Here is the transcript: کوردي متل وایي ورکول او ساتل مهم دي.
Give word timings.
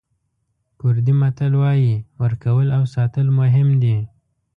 کوردي 0.79 1.13
متل 1.21 1.53
وایي 1.61 1.93
ورکول 2.21 2.67
او 2.77 2.83
ساتل 2.95 3.27
مهم 3.39 3.67
دي. 3.83 3.97